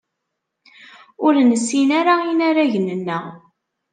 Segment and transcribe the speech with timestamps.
[1.25, 3.25] Ur nessin ara inaragen-nneɣ.